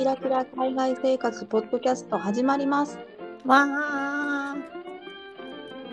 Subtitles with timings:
[0.00, 2.96] キラキラ海外生活ポッドキャスト始まります。
[3.44, 4.56] わあ。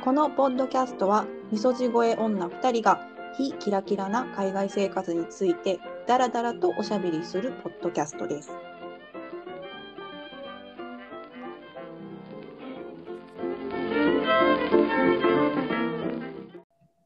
[0.02, 8.50] このポッドキャストは、みそじ声女2人が非キラキラな海外生活についてダラダラとおしゃべりするポッドキャストです。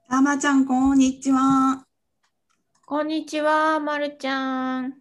[0.08, 1.84] たまちゃん、こんにちは。
[2.86, 5.01] こんにちは、まるちゃん。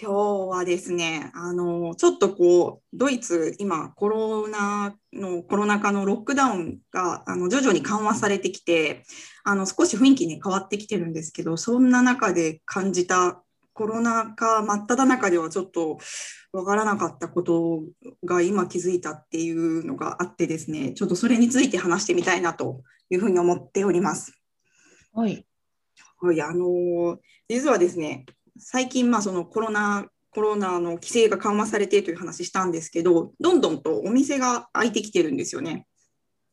[0.00, 0.14] 今日
[0.48, 9.04] はですね、あの、ちょっとこう、ドイツ、今、コロナの、コロナ禍のロックダウンが、あの、徐々に緩和されてきて、
[9.44, 13.42] あの、少し雰囲気に変わってきてるんですけど、そんな中で感じた
[13.74, 15.98] コロナ禍真っ只中ではちょっと
[16.52, 17.82] わからなかったこと
[18.24, 24.32] が今気づいたっていうのがあってですね、ちょっとそれについて話してみたいなというふうに思っております。
[25.12, 25.46] はい。
[26.20, 27.18] はい、あの
[27.48, 28.26] 実はですね、
[28.58, 35.86] 最近、まあ、そのコロナ、コロナの規制が緩和されてという話したんですけど、どんどんとお店が開いてきてるんですよね。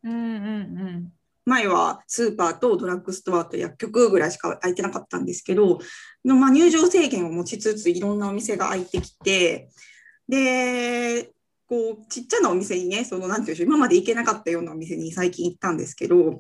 [0.04, 1.14] うんうん
[1.46, 5.80] 前はスーパーとドラッグストアと薬局ぐらいしか開いてなかったんですけど、
[6.24, 9.70] のまあ、入場制限を持ちつついろんなお店が開いてきて、
[10.28, 11.32] で、
[11.66, 16.38] こうちっちゃなお店にね、そのなんていうんでしょう、今まで行けなかったようなお店に最近行ったんですけど、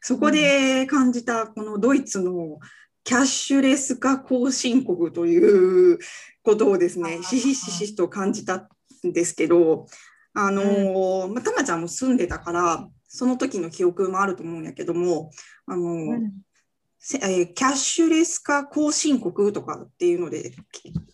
[0.00, 2.58] そこで感じたこのドイツの
[3.08, 5.98] キャッシュレス化後進国という
[6.42, 8.68] ことをですね、ひしひしと感じた
[9.02, 9.86] んですけど、
[10.34, 15.30] あのーまあ、たまちゃんも住んでたから、その時の記憶もあると思うんやけども、
[15.66, 16.32] あのーうん。
[16.98, 20.52] せえーキャッシュレス化後進国とかっていうので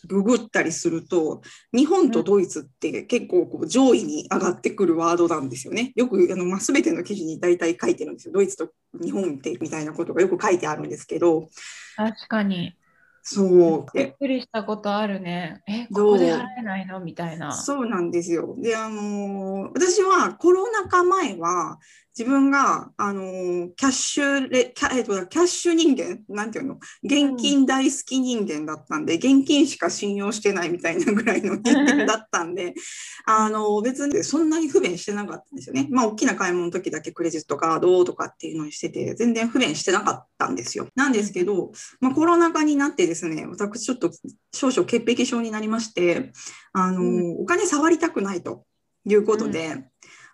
[0.08, 1.42] ググったりすると
[1.74, 5.92] 日本とドイツって結構こう上位に上がってくるワードなんですよね。
[5.94, 8.32] よくあの、まあ、全ての記事に大体書いてるんですよ。
[8.32, 8.70] ドイツと
[9.00, 11.50] 日本ってみたいなことがよく書いてあるんですけど
[11.96, 12.76] 確かに。
[13.22, 15.62] そうびっでくりしたことあるね。
[15.66, 17.00] え、どうここで払えないの？
[17.00, 17.52] みたいな。
[17.52, 18.54] そうなんですよ。
[18.58, 21.78] で、あのー私はコロナ禍前は
[22.16, 26.20] 自分が、あのーキャッシュレキャ,、えっと、キャッシュ人間？
[26.28, 26.78] なんていうの？
[27.02, 32.74] 現金大好き人間だったんで、現金しか信用してないみたいなぐらいの人間だったんで、
[33.26, 35.88] あのー別にそんなに不便してなかったんですよね。
[35.90, 40.86] まあ、大きな買い物の時だけクレジットカードとかっていうのにしてて、全然不便してなかったんですよ。
[40.94, 44.12] なんですけど、まあ、コロナ禍になってですね、私ちょっと
[44.52, 46.32] 少々潔癖症になりまして、
[46.72, 48.64] あの、うお金触りたくないと
[49.04, 49.84] いうことで、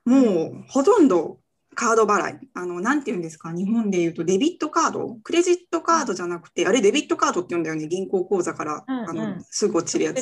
[0.04, 1.39] もうほとんど
[1.74, 9.08] カード払い、あの、なんて言うんですか、日本で言うとデビットカード、クレジットカードじゃなくて、あれデビットカードって言うんだよね、銀行口座から、うんうん。
[9.10, 10.20] あのすぐ落ちるやつ。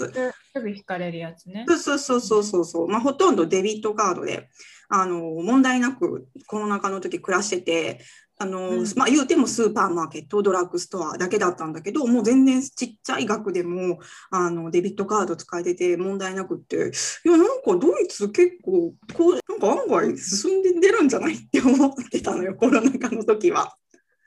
[0.52, 1.64] すぐ引かれるやつね。
[1.68, 4.48] そうそうそうそうそう、まあ、ほとんどデビットカードで
[4.88, 8.00] あの問題なくコロナ禍の時暮らしてて
[8.38, 8.84] あの、うん。
[8.96, 13.98] まあ、言うてもスーパーマーケットドラッグストアだけだったんだけどもう全然ちっちゃい額でも
[14.30, 16.76] あのデビットカード使えてて問題なくって。
[17.24, 23.76] いやなんかドイツ結構こうなんか案外進んでるんじゃないって思ってたのよコロナ禍の時は。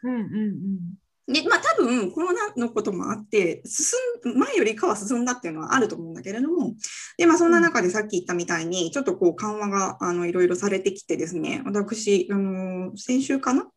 [0.03, 1.00] うんうん
[1.31, 3.97] で、まあ多分コロナのこともあって、進
[4.33, 6.73] ん、前よりかは進んだっていうのはあると思うんだけれども、
[7.17, 13.67] で、まあそんな中でさっき言ったみたいに、ちょっとこう緩和が、あの、いろいろされてきてですね、私、あの、先週かな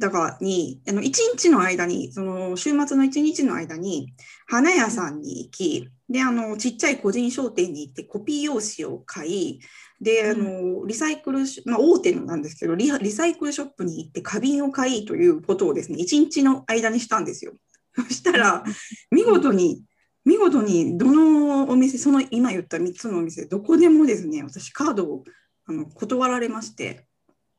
[0.00, 4.14] だからに、あの、一日の間に、その、週末の一日の間に、
[4.46, 9.60] 花屋さんに行き、で、あの、ちっちゃい個人商店に行ってコピー用紙を買い、
[10.00, 17.52] で、あの、リサイクルシ、まあ、大手のなんですけどリ、リサイクルショップに行って花瓶を買いということをですね、一日の間にしたんですよ。
[17.94, 18.64] そしたら、
[19.10, 19.84] 見事に、
[20.24, 25.24] 見事に、どのお店、その今言った3つのお店、どこでもですね、私、カードを
[25.66, 27.06] あの断られまして、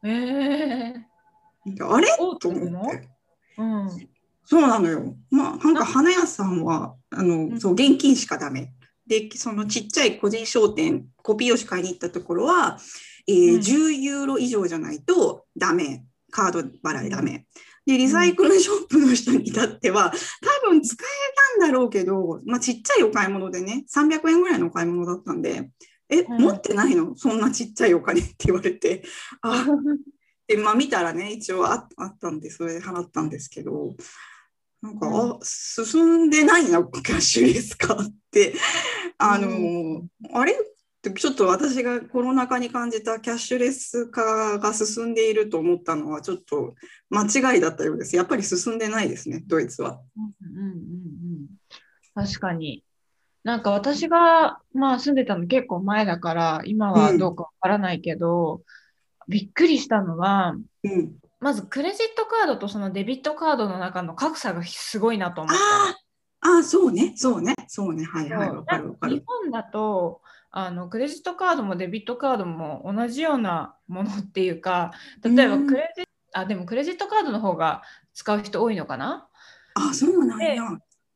[0.04, 1.06] うん。
[1.68, 2.08] えあれ？
[2.20, 2.58] 大と思
[2.88, 3.10] って。
[3.58, 3.62] ー。
[3.62, 3.90] うん。
[4.44, 5.16] そうなのよ。
[5.30, 8.74] まあ、なんか花屋さんは、あの、んそう、現金しかダメ。
[9.08, 12.78] で、そのちっちゃい個人商店、コピー用紙買いに行ったところは、
[13.28, 16.04] えーうん10ユーロ以上じゃないとダメ。
[16.32, 17.46] カード払いダメ。
[17.86, 20.14] で、リサイクルショップの人に至っては、
[20.64, 25.70] 多分使えたんだろうけど、まあ、ちっちゃいお買い物でね、300円ぐらいのお買い物だったんで、
[26.10, 27.16] え、うん持ってないの？
[27.16, 29.04] そんなちっちゃいお金って言われて、
[29.42, 29.66] あ、
[30.52, 33.96] で、まあ見たらね、一応ああったんで、それで払ったんですけど、
[34.82, 37.98] なんか、うんあ、進んでないな、キャッシュレス化っ
[38.32, 38.54] て、
[39.18, 40.56] あの、うあれっ
[41.02, 46.76] てちょっと私がコロナ禍に感じたキャッシュレス化が進んでいると思ったのは、ちょっと
[47.10, 48.18] 間違いだったようです。
[48.18, 50.02] やっぱり進んでないですね、ドイツは。
[50.18, 51.48] うんうんうんうん。
[52.14, 52.84] 確かに。
[53.46, 58.64] なんか私が、まあ住んでたの結構前だから、今はどうかわからないけど、
[59.32, 61.14] びっくりしたのは、うん。
[61.40, 65.96] まずクレジットカードとそのデビットカードの中の格差がすごいなと思っあ
[66.42, 69.24] ああ、そうね、そうね、そうね、はいはい、かるわか日る。
[69.26, 74.92] 本だとあのクレジットカードもデビットカードも同じようなものっていうか
[75.24, 77.82] 例えばうんクレジあでもクレジットカードの方が
[78.14, 79.28] 使う人多いのかな？
[79.76, 80.64] あ、そうなんや。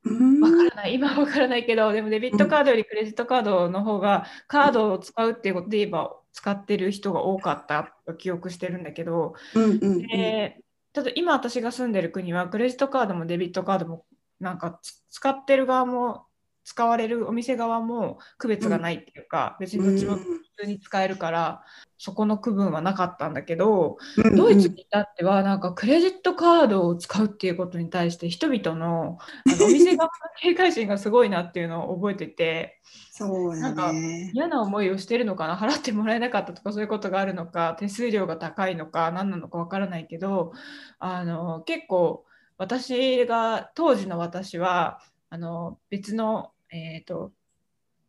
[0.06, 0.42] うん。
[0.42, 10.08] わからない今はわからないけどでもデビットカードよりクレジットカードの方がカードを使うっていうことで言えば使ってる人が多かったと記憶してるんだけど、うんうんうん。
[10.08, 10.60] で
[10.92, 14.06] ただ今私が住んでる国はクレジットカードもデビットカードも
[14.42, 16.26] なんかつ使ってる側も
[16.66, 20.18] 使われるお店側も区別がないっていうか、別にどっちも
[20.58, 21.64] 普通に使えるから、
[21.98, 30.12] そこの区分はなかったんだけど、うんドイツに至ってはなんかクレジットカードを使うっていうことに対して人々のあのお店側の
[30.42, 32.82] 警戒心がすごいなっていうのを覚えてて
[33.12, 34.32] そうだね。
[34.34, 40.52] 嫌な思いをしてるのかな払ってもらえなかったとかそういうことがあるのか手数料が高いのか何なのかわからないけど
[41.00, 42.26] あの結構
[42.58, 45.00] 私が当時の私は
[45.30, 47.32] あの別の、えー、と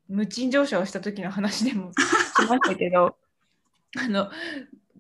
[0.09, 1.91] 無賃乗車をした時の話でも
[2.43, 3.17] しましたけど
[3.99, 4.31] あの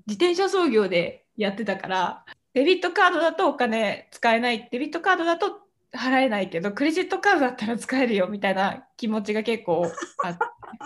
[0.06, 2.24] 自転車操業でやってたから
[2.54, 5.60] デビットカードだとお金使えないデビットカードだと
[5.92, 9.90] 払えないけどクレジットカードだったら使えるよみたいな気持ちが結構
[10.24, 10.28] あ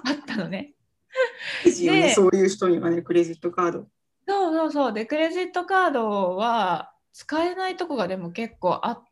[0.04, 0.74] あったのね。
[1.64, 3.86] でそういう人にはね、クレジットカード。
[4.26, 9.04] そうそうそうでクレジットカードは使えないとこがでも結構あっ。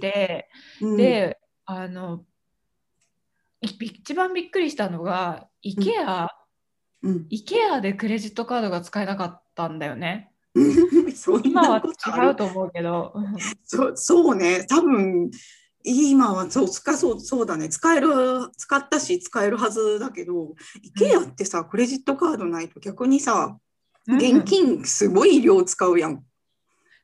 [0.00, 0.48] て、
[0.80, 2.24] うん、であの
[3.62, 6.28] い一番びっくりしたのが IKEA、
[7.06, 10.32] うん、IKEA でクレジットカードが使えなかったんだよね。
[11.44, 13.12] 今は違うと思うけど。
[13.14, 15.30] うんそうそうね、多分
[15.84, 18.08] 今はそう使そうそうだね、使える、
[18.56, 20.54] 使ったし使えるはずだけど、
[20.98, 23.56] IKEA ってさ、クレジットカードないと逆にさ、
[24.08, 26.24] 現金すごい量使うやん。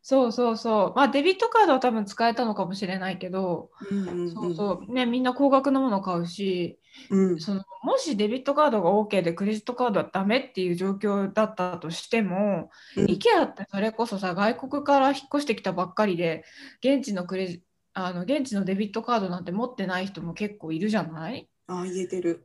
[0.05, 0.93] そうそうそう。
[0.97, 4.93] まあデビットカードは多分使えたのかもしれないけど、うんうんうんそうそう。
[4.93, 16.45] ね、みんな高額なもの買うし、うんそのもしデビットカードが OK でクレジットカードはダメっていう状況だったとしても、うん IKEA ってそれこそさ、外国から引っ越してきたばっかりで、
[16.81, 17.63] 現地のクレジ
[17.95, 21.49] あの現地のデビットカードなんて持ってない人も結構いるじゃない？
[21.69, 22.45] あ言えてる。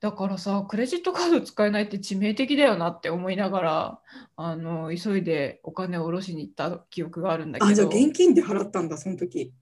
[0.00, 4.00] だからさ、クレジットカード使えないって致命的だよなって思いながら、
[4.36, 9.52] あの急いでお金を下ろしに行った記憶があるんだけあ、じゃあど、現金で払ったんだ、その時。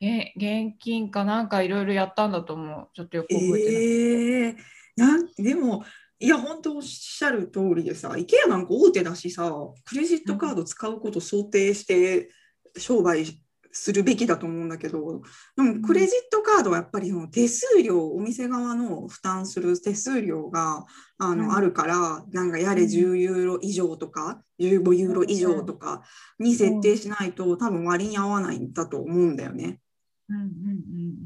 [0.00, 2.88] え現金かなんかいろいろやったんだと思う。
[2.92, 3.84] ちょっとよく覚えてない。
[3.84, 4.56] ええ
[4.96, 5.84] なんでも、
[6.18, 9.52] いや、本当おっしゃる通りでさ、IKEA なんか大手だしさ、
[9.84, 12.30] クレジットカード使うことを想定して
[12.76, 13.24] 商売
[13.74, 15.22] するべきだと思うんだけど、
[15.56, 20.86] でもクレジットカードはやっぱりその手数料、お店側の負担する手数料が
[21.18, 21.52] あの、うん。
[21.52, 26.02] あるから、なんかやれ10ユーロ以上とか、15ユーロ以上とか
[26.38, 29.80] に設定しないと、多分割に合わないんだと思うんだよね。
[30.28, 30.48] うんうんうんう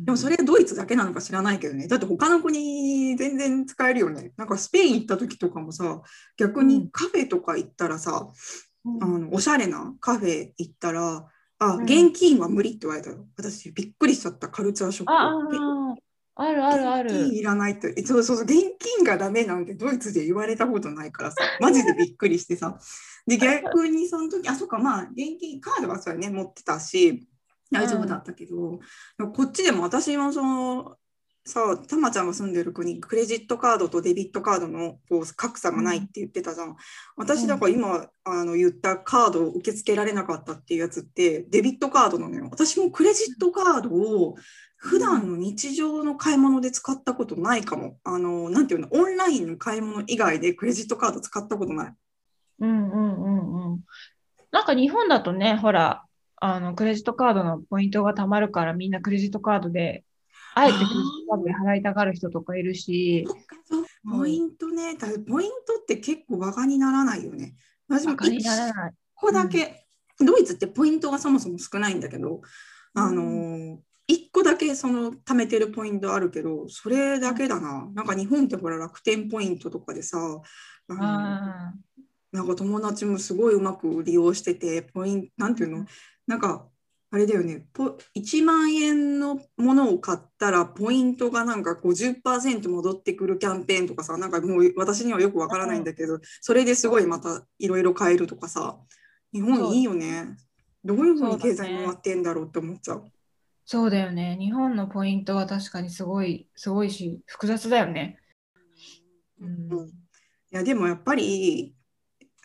[0.03, 0.05] ん。
[0.07, 1.87] でもそれドイツだけなのか知らないけどね。
[1.87, 4.33] だって他の国全然使えるよね。
[4.37, 6.01] なんかスペイン行った時とかもさ、
[6.37, 8.29] 逆にカフェとか行ったらさ、
[8.85, 9.05] うん。
[9.05, 11.27] あのおしゃれなカフェ行ったら、
[11.59, 13.27] あ、うん現金は無理って言われたよ。
[13.37, 15.13] 私びっくりしちゃったカルチャーショック。
[15.13, 15.95] あ
[16.37, 17.35] あ、あるあるあ現金る。
[17.35, 18.05] いらないって。
[18.07, 22.79] そうそうそう、現金がダメなんてドイツで言われたことないからさ、マジでびっくりしてさ。
[23.27, 27.29] で、 逆にその時、あ、そっか、まあ、現金、カードはそれね、持ってたし、
[27.71, 28.79] 大丈夫だったけど、
[29.19, 30.97] でもこっちでも私もその、
[31.49, 36.77] さ、たまちゃんが住んでる国、クレジットカードとデビットカードのこう格差がないって言ってたじゃん。
[37.17, 42.49] 私、だから今、あの言ったカードを受け付けられなかったっていうやつって、デビットカードなのよ。
[42.51, 44.37] 私もクレジットカードを
[44.77, 47.99] 普段の日常の買い物で使ったことないかも。
[48.05, 51.95] あの、なんていうの、オンラインの買い物以外でクレジットカード使ったことない。
[52.61, 53.81] うんうんうんうん。
[54.51, 56.05] なんか日本だとね、ほら、
[56.41, 60.05] あのクレジットカードのポイントがたまるからみんなクレジットカードで、
[60.55, 63.27] あえて払いたがる人とかいるし、
[64.09, 67.55] ポイントね、だポイントって結構バカにならないよね。
[67.89, 68.93] 私もバカにならない。
[69.15, 69.87] ここだけ、
[70.19, 72.41] ドイツってポイントがそもそも少ないんだけど、
[72.95, 73.77] あのー、
[74.09, 77.89] 1個だけその貯めてるポイントあるけど、それだけだな。
[77.95, 80.19] なんか日本ってほら楽天ポイントとかでさ、
[80.89, 81.75] あのあ
[82.33, 85.87] なんか友達もすごいうまく利用してて、ポイント、なんていうの、
[86.27, 86.69] なんか、
[87.11, 98.79] あれだよね、ポ1万円のものを買ったら、ポイントがなんか50%戻ってくるキャンペーンとかさ、なんかもう私にはよくわからないんだけど、それですごいまたいろいろ買えるとかさ、
[99.33, 100.37] 日本いいよね。
[100.85, 103.05] どういうふうに経済回ってんだろうって思っちゃう。
[103.65, 104.37] そうだよね。
[104.39, 108.19] 日本のポイントは確かにすごい、すごいし、複雑だよね。
[109.41, 109.89] うんうん
[110.51, 111.75] いやでもやっぱり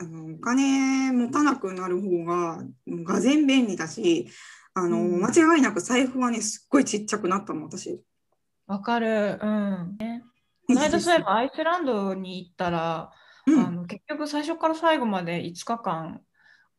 [0.04, 4.28] あのお金持たなくなる方ががぜん便利だし
[4.76, 8.02] あの、うん間違いなく財布はね、すっごいちっちゃくなったの、私。
[8.66, 9.40] わかる。
[9.42, 9.98] うん。
[10.00, 10.24] ね、
[10.68, 13.12] この間そういえばアイスランドに行ったら、
[13.46, 16.22] うんあの結局最初から最後まで5日間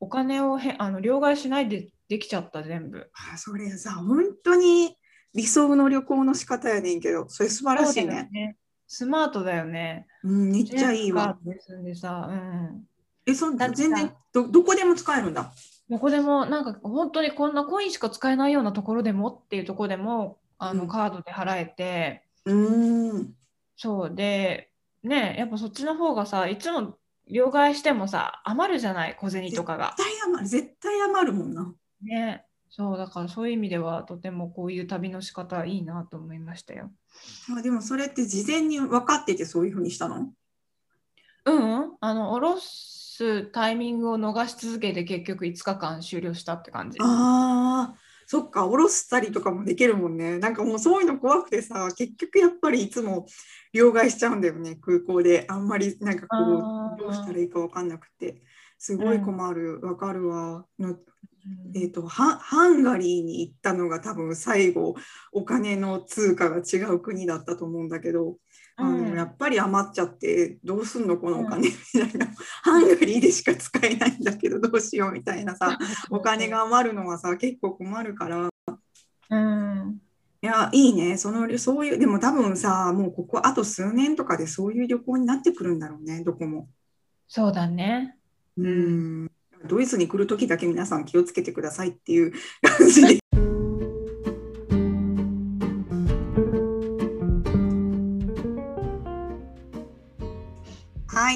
[0.00, 3.10] お金をへあの両替しないでできちゃった全部。
[3.32, 4.96] あそれさ、本当に
[5.34, 8.28] 理想の旅行の仕方やねんけど、それ素晴らしいね。
[8.32, 8.56] ね。
[8.86, 10.06] スマートだよね。
[10.22, 11.38] うん、めっちゃいいわ。
[11.84, 12.84] でさ、うん。
[13.26, 15.52] え、そ全然ど、どこでも使えるんだ。
[15.88, 23.34] どこでもなんか本当にこんなコインしか使えないようなところでもっていうところでもあうんのカードで払えて、うーん。
[23.76, 24.70] そうで
[25.02, 26.96] ねやっぱそっちの方がさいつも
[27.28, 29.94] 両替してもさ余るじゃない小銭とかが。
[29.96, 31.74] 絶対余る、絶対余るもんな。
[32.02, 36.90] ねそうだからそういう意味ではとてもこういう旅の仕方いいなと思いましたよ。
[37.56, 40.32] あでもそれって事前に分かっててそういうふうにしたの？
[41.44, 43.03] うん、うん、あの下ろす
[43.52, 46.98] タイミングを逃し続けて結局5日間終了したって感じ。
[47.00, 47.94] ああ、
[48.26, 50.38] そっか、下ろしたりとかもできるもんね。
[50.38, 53.26] なんかもうそういうの怖くてさ、結局やっぱりいつも
[53.72, 55.46] 両替しちゃうんだよね、空港で。
[55.48, 58.42] あんまりなんかこう、どうしたらいいか分かんなくて。
[58.78, 60.66] すごい困る、わかるわ。
[60.78, 60.98] のうん
[61.74, 64.94] えー、とハハンガリーに行ったのが多分最後
[65.30, 68.36] お金の通貨が違う国だったと思うんだけど、
[68.76, 69.16] あのうん。
[69.16, 72.26] やっぱり余っちゃってどうすんのこのお金みたいな、
[72.62, 75.78] ハンガリーでしか使えないんだけどどうしようみたいなさ
[76.10, 78.48] お金が余るのはさ結構困るから。
[79.30, 80.00] うん。
[80.42, 81.16] いやいいね。
[81.16, 86.68] そのそういうでも多分さもうここあと数年とかでそういう旅行になってくるんだろうねどこも。
[87.28, 88.18] そうだね。
[88.56, 89.30] うん。
[89.66, 93.23] ドイツに来るときだけ皆さん気をつけてくださいっていう感じで。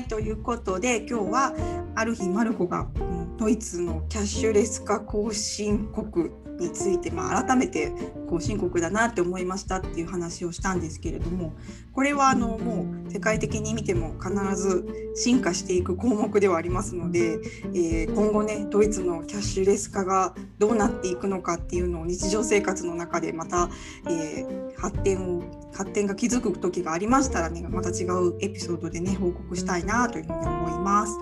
[0.08, 1.52] ということで今日は
[1.94, 2.88] ある日マルコが
[3.36, 7.92] ドイツのキャッシュレス化後進国について、まあ、改めて
[8.28, 11.54] 後進国だなって思いましたっていう話をしたんですけれども
[11.92, 17.38] これはあのもう世界的に見ても必ず進化していく項目ではありますので、
[17.74, 23.68] え今後ねドイツのキャッシュレス化がどうなっていくのかっていうのを日常生活の中でまた、
[24.06, 31.18] えー発展を発展が築く時がありましたらねまた違うエピソードでね報告したいなというふうに思います。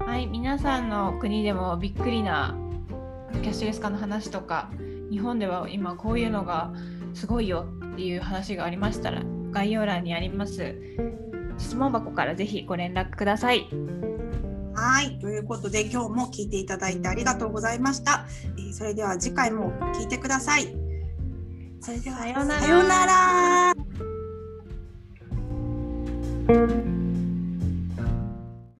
[0.00, 2.56] はい、皆さんの国でもびっくりな
[3.32, 4.70] キャッシュレス化の話とか、
[5.10, 6.72] 日本では今こういうのが
[7.14, 10.74] すごいよっていう話がありましたら、概要欄にあります
[11.58, 13.68] 質問箱からぜひご連絡ください。
[14.74, 18.26] はい、ということで今日も聞いていただいてありがとうございました。
[18.56, 20.76] えーそれでは次回も聞いてください。
[21.80, 23.06] それではさようならさような
[26.86, 26.97] ら。